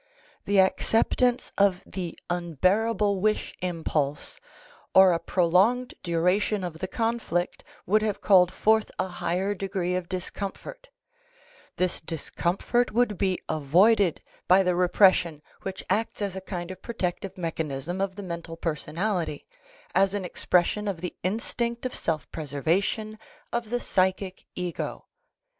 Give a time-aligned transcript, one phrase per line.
[0.45, 4.39] The acceptance of the unbearable wish impulse
[4.95, 10.09] or a prolonged duration of the conflict would have called forth a higher degree of
[10.09, 10.89] discomfort;
[11.75, 17.37] this discomfort would be avoided by the repression which acts as a kind of protective
[17.37, 19.43] mechanism of the mental per sonality,
[19.93, 23.19] as an expression of the instinct of self preservation
[23.53, 25.05] of the psychic ego.